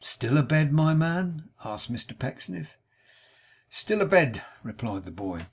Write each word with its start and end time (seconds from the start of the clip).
'Still 0.03 0.35
a 0.35 0.41
bed 0.41 0.73
my 0.73 0.95
man?' 0.95 1.47
asked 1.63 1.91
Mr 1.93 2.17
Pecksniff. 2.17 2.75
'Still 3.69 4.01
a 4.01 4.05
bed!' 4.07 4.41
replied 4.63 5.03
the 5.03 5.11
boy. 5.11 5.39